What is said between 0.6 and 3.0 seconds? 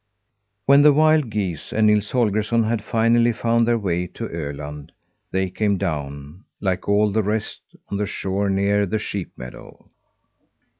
When the wild geese and Nils Holgersson had